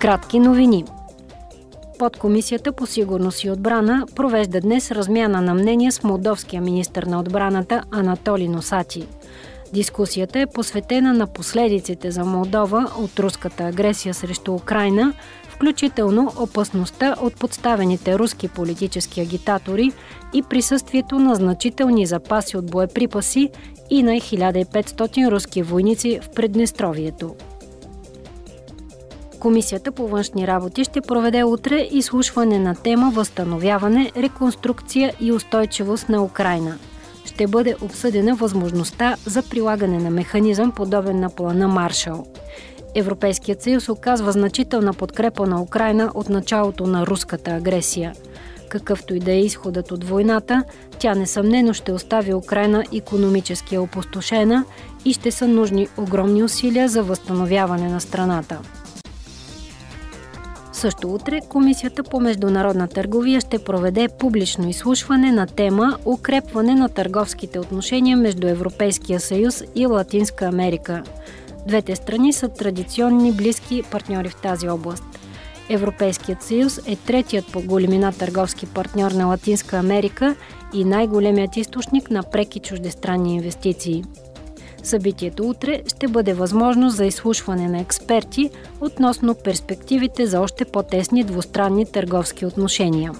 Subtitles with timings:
[0.00, 0.84] Кратки новини.
[1.98, 7.82] Подкомисията по сигурност и отбрана провежда днес размяна на мнения с молдовския министр на отбраната
[7.90, 9.06] Анатоли Носати.
[9.72, 15.12] Дискусията е посветена на последиците за Молдова от руската агресия срещу Украина,
[15.48, 19.92] включително опасността от подставените руски политически агитатори
[20.34, 23.50] и присъствието на значителни запаси от боеприпаси
[23.90, 27.34] и на 1500 руски войници в Преднестровието.
[29.40, 36.24] Комисията по външни работи ще проведе утре изслушване на тема Възстановяване, реконструкция и устойчивост на
[36.24, 36.78] Украина.
[37.24, 42.26] Ще бъде обсъдена възможността за прилагане на механизъм, подобен на плана Маршал.
[42.94, 48.12] Европейският съюз оказва значителна подкрепа на Украина от началото на руската агресия.
[48.68, 50.64] Какъвто и да е изходът от войната,
[50.98, 54.64] тя несъмнено ще остави Украина економически опустошена
[55.04, 58.58] и ще са нужни огромни усилия за възстановяване на страната.
[60.78, 67.58] Също утре Комисията по международна търговия ще проведе публично изслушване на тема Укрепване на търговските
[67.58, 71.02] отношения между Европейския съюз и Латинска Америка.
[71.66, 75.04] Двете страни са традиционни близки партньори в тази област.
[75.68, 80.36] Европейският съюз е третият по големина търговски партньор на Латинска Америка
[80.74, 84.04] и най-големият източник на преки чуждестранни инвестиции.
[84.82, 91.86] Събитието утре ще бъде възможност за изслушване на експерти относно перспективите за още по-тесни двустранни
[91.86, 93.12] търговски отношения.